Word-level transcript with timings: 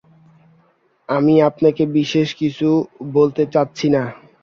আমি 1.09 1.33
আপনাকে 1.49 1.83
বিশেষ 1.97 2.27
কিছু 2.41 2.69
বলতে 3.13 3.43
চাচ্ছি 3.53 3.87
না। 3.89 4.03